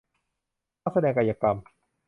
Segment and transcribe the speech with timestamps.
[0.83, 1.57] นักแสดงกายกรรม